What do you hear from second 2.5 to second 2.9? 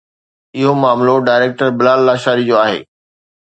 جو آهي